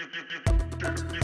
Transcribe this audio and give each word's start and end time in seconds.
Thank 0.00 0.62
you. 0.62 0.69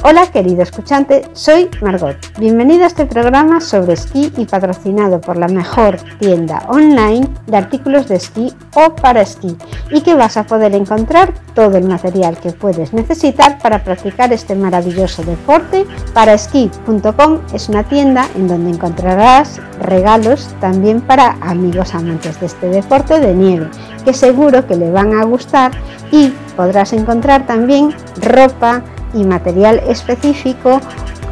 Hola 0.03 0.31
querido 0.31 0.63
escuchante, 0.63 1.29
soy 1.33 1.69
Margot. 1.81 2.17
Bienvenido 2.39 2.85
a 2.85 2.87
este 2.87 3.07
programa 3.07 3.61
sobre 3.61 3.95
esquí 3.95 4.33
y 4.37 4.45
patrocinado 4.45 5.21
por 5.21 5.37
la 5.37 5.49
mejor 5.49 5.97
tienda 6.21 6.63
online 6.69 7.27
de 7.47 7.57
artículos 7.57 8.07
de 8.07 8.17
esquí 8.17 8.53
o 8.75 8.95
para 8.95 9.23
esquí 9.23 9.57
y 9.91 10.03
que 10.03 10.15
vas 10.15 10.37
a 10.37 10.45
poder 10.45 10.75
encontrar 10.75 11.33
todo 11.55 11.77
el 11.77 11.89
material 11.89 12.37
que 12.39 12.53
puedes 12.53 12.93
necesitar 12.93 13.59
para 13.59 13.83
practicar 13.83 14.33
este 14.33 14.55
maravilloso 14.55 15.25
deporte. 15.25 15.87
Paraesquí.com 16.15 17.41
es 17.53 17.69
una 17.69 17.83
tienda 17.83 18.29
en 18.37 18.47
donde 18.47 18.71
encontrarás 18.71 19.61
regalos 19.81 20.55
también 20.61 21.01
para 21.01 21.37
amigos 21.41 21.95
amantes 21.95 22.39
de 22.39 22.47
este 22.47 22.69
deporte 22.69 23.19
de 23.19 23.35
nieve 23.35 23.71
que 24.07 24.15
seguro 24.15 24.67
que 24.69 24.77
le 24.77 24.91
van 24.91 25.15
a 25.15 25.25
gustar 25.25 25.73
y 26.13 26.29
podrás 26.57 26.93
encontrar 26.93 27.45
también 27.45 27.93
ropa, 28.23 28.83
y 29.17 29.25
material 29.25 29.81
específico, 29.89 30.81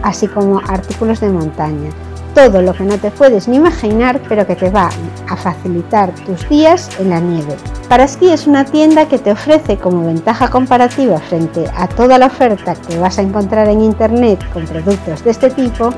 así 0.03 0.27
como 0.27 0.61
artículos 0.69 1.21
de 1.21 1.31
montaña. 1.31 1.91
Todo 2.35 2.63
lo 2.63 2.75
que 2.75 2.83
no 2.83 2.99
te 2.99 3.13
puedes 3.13 3.47
ni 3.47 3.57
imaginar, 3.57 4.21
pero 4.29 4.45
que 4.47 4.57
te 4.57 4.71
va 4.71 4.91
a 5.29 5.37
facilitar 5.37 6.13
tus 6.27 6.49
días 6.49 6.89
en 6.99 7.11
la 7.11 7.21
nieve. 7.21 7.55
Para 7.89 8.05
Esquí 8.05 8.31
es 8.31 8.49
una 8.49 8.65
tienda 8.65 9.07
que 9.07 9.19
te 9.19 9.31
ofrece 9.31 9.77
como 9.77 10.05
ventaja 10.05 10.49
comparativa 10.49 11.21
frente 11.21 11.65
a 11.77 11.87
toda 11.87 12.19
la 12.19 12.27
oferta 12.27 12.75
que 12.75 12.99
vas 12.99 13.19
a 13.19 13.23
encontrar 13.23 13.69
en 13.69 13.83
internet 13.83 14.45
con 14.53 14.65
productos 14.65 15.23
de 15.23 15.31
este 15.31 15.51
tipo, 15.51 15.91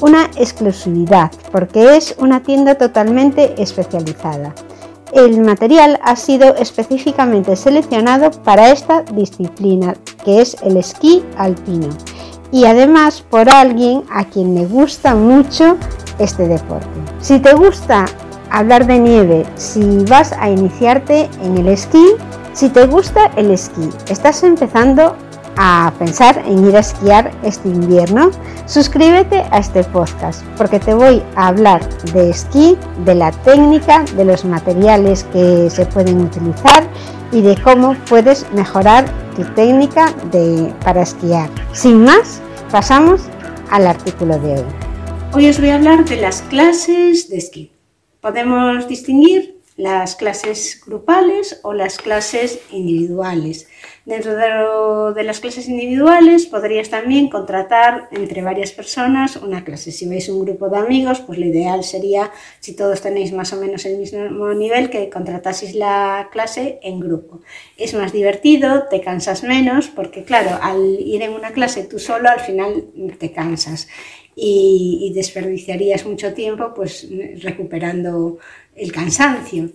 una 0.00 0.26
exclusividad, 0.36 1.32
porque 1.50 1.96
es 1.96 2.14
una 2.18 2.42
tienda 2.42 2.76
totalmente 2.76 3.60
especializada. 3.60 4.54
El 5.12 5.40
material 5.40 5.98
ha 6.04 6.14
sido 6.14 6.54
específicamente 6.54 7.56
seleccionado 7.56 8.30
para 8.30 8.70
esta 8.70 9.02
disciplina, 9.02 9.94
que 10.24 10.40
es 10.40 10.56
el 10.62 10.76
esquí 10.76 11.24
alpino, 11.36 11.88
y 12.52 12.64
además 12.66 13.24
por 13.28 13.50
alguien 13.50 14.04
a 14.08 14.24
quien 14.24 14.54
le 14.54 14.66
gusta 14.66 15.16
mucho 15.16 15.76
este 16.20 16.46
deporte. 16.46 16.86
Si 17.20 17.40
te 17.40 17.54
gusta 17.54 18.04
hablar 18.50 18.86
de 18.86 19.00
nieve, 19.00 19.46
si 19.56 20.04
vas 20.04 20.32
a 20.32 20.48
iniciarte 20.48 21.28
en 21.42 21.58
el 21.58 21.68
esquí, 21.68 22.04
si 22.52 22.68
te 22.68 22.86
gusta 22.86 23.32
el 23.36 23.50
esquí, 23.50 23.88
estás 24.08 24.44
empezando 24.44 25.16
a 25.56 25.92
pensar 25.98 26.42
en 26.46 26.68
ir 26.68 26.76
a 26.76 26.80
esquiar 26.80 27.32
este 27.42 27.68
invierno, 27.68 28.30
suscríbete 28.70 29.42
a 29.50 29.58
este 29.58 29.82
podcast 29.82 30.44
porque 30.56 30.78
te 30.78 30.94
voy 30.94 31.20
a 31.34 31.48
hablar 31.48 31.82
de 32.12 32.30
esquí, 32.30 32.78
de 33.04 33.16
la 33.16 33.32
técnica, 33.32 34.04
de 34.16 34.24
los 34.24 34.44
materiales 34.44 35.24
que 35.32 35.68
se 35.68 35.84
pueden 35.86 36.20
utilizar 36.20 36.88
y 37.32 37.42
de 37.42 37.60
cómo 37.60 37.96
puedes 38.08 38.46
mejorar 38.52 39.06
tu 39.34 39.42
técnica 39.54 40.14
de, 40.30 40.72
para 40.84 41.02
esquiar. 41.02 41.50
Sin 41.72 42.04
más, 42.04 42.40
pasamos 42.70 43.22
al 43.70 43.88
artículo 43.88 44.38
de 44.38 44.60
hoy. 44.60 44.66
Hoy 45.32 45.48
os 45.48 45.58
voy 45.58 45.70
a 45.70 45.74
hablar 45.74 46.04
de 46.04 46.20
las 46.20 46.42
clases 46.42 47.28
de 47.28 47.38
esquí. 47.38 47.72
Podemos 48.20 48.86
distinguir 48.86 49.59
las 49.80 50.14
clases 50.14 50.82
grupales 50.84 51.58
o 51.62 51.72
las 51.72 51.96
clases 51.96 52.60
individuales. 52.70 53.66
Dentro 54.04 54.34
de, 55.14 55.22
las 55.24 55.40
clases 55.40 55.68
individuales 55.68 56.46
podrías 56.46 56.90
también 56.90 57.28
contratar 57.28 58.08
entre 58.12 58.42
varias 58.42 58.72
personas 58.72 59.36
una 59.36 59.64
clase. 59.64 59.92
Si 59.92 60.06
veis 60.08 60.28
un 60.28 60.44
grupo 60.44 60.68
de 60.68 60.78
amigos, 60.78 61.20
pues 61.20 61.38
lo 61.38 61.46
ideal 61.46 61.84
sería, 61.84 62.30
si 62.60 62.74
todos 62.74 63.00
tenéis 63.00 63.32
más 63.32 63.52
o 63.52 63.60
menos 63.60 63.84
el 63.84 63.98
mismo 63.98 64.52
nivel, 64.52 64.90
que 64.90 65.08
contrataseis 65.08 65.74
la 65.74 66.28
clase 66.32 66.78
en 66.82 67.00
grupo. 67.00 67.40
Es 67.76 67.94
más 67.94 68.12
divertido, 68.12 68.84
te 68.90 69.00
cansas 69.00 69.44
menos, 69.44 69.88
porque 69.88 70.24
claro, 70.24 70.58
al 70.60 70.98
ir 70.98 71.22
en 71.22 71.32
una 71.32 71.52
clase 71.52 71.84
tú 71.84 71.98
solo, 71.98 72.28
al 72.28 72.40
final 72.40 72.86
te 73.18 73.32
cansas 73.32 73.88
y, 74.34 75.12
desperdiciarías 75.14 76.06
mucho 76.06 76.32
tiempo 76.32 76.72
pues 76.74 77.08
recuperando 77.42 78.38
el 78.74 78.92
cansancio. 78.92 79.70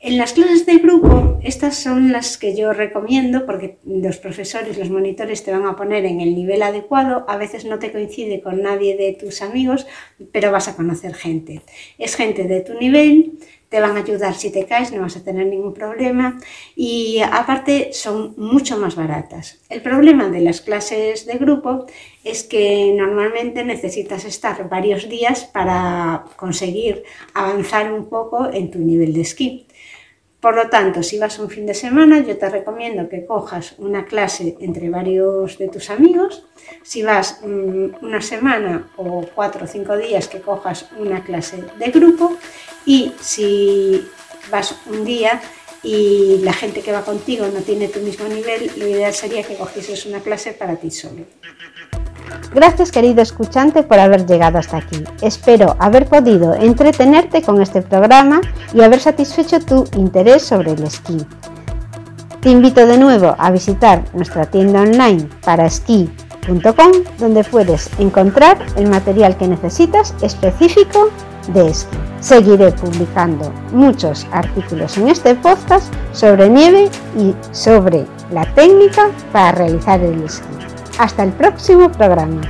En 0.00 0.16
las 0.16 0.32
clases 0.32 0.64
de 0.64 0.78
grupo, 0.78 1.40
estas 1.42 1.76
son 1.76 2.12
las 2.12 2.38
que 2.38 2.54
yo 2.54 2.72
recomiendo 2.72 3.44
porque 3.44 3.78
los 3.84 4.18
profesores, 4.18 4.78
los 4.78 4.90
monitores 4.90 5.42
te 5.42 5.50
van 5.50 5.66
a 5.66 5.74
poner 5.74 6.04
en 6.04 6.20
el 6.20 6.36
nivel 6.36 6.62
adecuado. 6.62 7.24
A 7.28 7.36
veces 7.36 7.64
no 7.64 7.80
te 7.80 7.90
coincide 7.90 8.40
con 8.40 8.62
nadie 8.62 8.96
de 8.96 9.14
tus 9.14 9.42
amigos, 9.42 9.88
pero 10.30 10.52
vas 10.52 10.68
a 10.68 10.76
conocer 10.76 11.14
gente. 11.14 11.62
Es 11.98 12.14
gente 12.14 12.44
de 12.44 12.60
tu 12.60 12.74
nivel, 12.74 13.40
te 13.68 13.80
van 13.80 13.96
a 13.96 14.00
ayudar 14.00 14.34
si 14.34 14.50
te 14.50 14.64
caes, 14.64 14.92
no 14.92 15.02
vas 15.02 15.16
a 15.16 15.24
tener 15.24 15.46
ningún 15.46 15.74
problema 15.74 16.38
y 16.74 17.20
aparte 17.20 17.90
son 17.92 18.34
mucho 18.36 18.78
más 18.78 18.96
baratas. 18.96 19.60
El 19.68 19.82
problema 19.82 20.28
de 20.28 20.40
las 20.40 20.60
clases 20.60 21.26
de 21.26 21.34
grupo 21.34 21.86
es 22.24 22.42
que 22.44 22.94
normalmente 22.96 23.64
necesitas 23.64 24.24
estar 24.24 24.68
varios 24.68 25.08
días 25.08 25.44
para 25.44 26.24
conseguir 26.36 27.04
avanzar 27.34 27.92
un 27.92 28.08
poco 28.08 28.50
en 28.52 28.70
tu 28.70 28.78
nivel 28.78 29.12
de 29.12 29.20
esquí. 29.20 29.66
Por 30.40 30.54
lo 30.54 30.68
tanto, 30.70 31.02
si 31.02 31.18
vas 31.18 31.36
un 31.40 31.50
fin 31.50 31.66
de 31.66 31.74
semana, 31.74 32.20
yo 32.20 32.38
te 32.38 32.48
recomiendo 32.48 33.08
que 33.08 33.26
cojas 33.26 33.74
una 33.78 34.04
clase 34.04 34.56
entre 34.60 34.88
varios 34.88 35.58
de 35.58 35.66
tus 35.66 35.90
amigos. 35.90 36.46
Si 36.84 37.02
vas 37.02 37.40
mm, 37.44 38.04
una 38.04 38.20
semana 38.20 38.88
o 38.96 39.26
cuatro 39.34 39.64
o 39.64 39.66
cinco 39.66 39.96
días, 39.96 40.28
que 40.28 40.40
cojas 40.40 40.90
una 40.96 41.24
clase 41.24 41.64
de 41.76 41.90
grupo. 41.90 42.36
Y 42.86 43.12
si 43.20 44.08
vas 44.50 44.74
un 44.86 45.04
día 45.04 45.40
y 45.82 46.38
la 46.42 46.52
gente 46.52 46.80
que 46.82 46.92
va 46.92 47.04
contigo 47.04 47.46
no 47.46 47.60
tiene 47.60 47.88
tu 47.88 48.00
mismo 48.00 48.26
nivel, 48.28 48.70
lo 48.76 48.86
ideal 48.86 49.14
sería 49.14 49.42
que 49.42 49.56
cogieses 49.56 50.06
una 50.06 50.20
clase 50.20 50.52
para 50.52 50.76
ti 50.76 50.90
solo. 50.90 51.24
Gracias 52.54 52.90
querido 52.90 53.22
escuchante 53.22 53.82
por 53.82 53.98
haber 53.98 54.26
llegado 54.26 54.58
hasta 54.58 54.78
aquí. 54.78 55.04
Espero 55.20 55.76
haber 55.78 56.06
podido 56.06 56.54
entretenerte 56.54 57.42
con 57.42 57.60
este 57.60 57.82
programa 57.82 58.40
y 58.72 58.80
haber 58.80 59.00
satisfecho 59.00 59.60
tu 59.60 59.84
interés 59.96 60.42
sobre 60.42 60.72
el 60.72 60.82
esquí. 60.82 61.18
Te 62.40 62.50
invito 62.50 62.86
de 62.86 62.96
nuevo 62.96 63.34
a 63.38 63.50
visitar 63.50 64.04
nuestra 64.14 64.46
tienda 64.46 64.82
online 64.82 65.28
para 65.44 65.66
esquí.com 65.66 66.92
donde 67.18 67.44
puedes 67.44 67.90
encontrar 67.98 68.64
el 68.76 68.88
material 68.88 69.36
que 69.36 69.48
necesitas 69.48 70.14
específico 70.22 71.10
de 71.48 71.68
esquí. 71.68 71.96
Seguiré 72.20 72.72
publicando 72.72 73.52
muchos 73.72 74.26
artículos 74.32 74.96
en 74.98 75.08
este 75.08 75.34
podcast 75.34 75.92
sobre 76.12 76.48
nieve 76.48 76.88
y 77.16 77.34
sobre 77.52 78.06
la 78.32 78.44
técnica 78.54 79.10
para 79.32 79.52
realizar 79.52 80.00
el 80.00 80.22
esquí. 80.22 80.48
Hasta 80.98 81.22
el 81.22 81.32
próximo 81.32 81.90
programa. 81.90 82.40